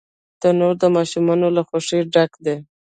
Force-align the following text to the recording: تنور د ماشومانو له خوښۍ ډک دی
تنور 0.41 0.73
د 0.81 0.85
ماشومانو 0.95 1.47
له 1.55 1.61
خوښۍ 1.67 2.01
ډک 2.13 2.31
دی 2.45 2.55